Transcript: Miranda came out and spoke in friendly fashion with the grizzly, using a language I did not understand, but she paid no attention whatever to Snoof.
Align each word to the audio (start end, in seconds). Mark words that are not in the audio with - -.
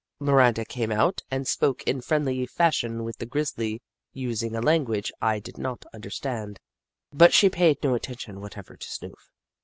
Miranda 0.19 0.65
came 0.65 0.91
out 0.91 1.21
and 1.29 1.47
spoke 1.47 1.83
in 1.83 2.01
friendly 2.01 2.47
fashion 2.47 3.03
with 3.03 3.17
the 3.17 3.25
grizzly, 3.27 3.83
using 4.13 4.55
a 4.55 4.59
language 4.59 5.11
I 5.21 5.37
did 5.37 5.59
not 5.59 5.85
understand, 5.93 6.59
but 7.11 7.35
she 7.35 7.51
paid 7.51 7.83
no 7.83 7.93
attention 7.93 8.41
whatever 8.41 8.75
to 8.75 8.87
Snoof. 8.87 9.29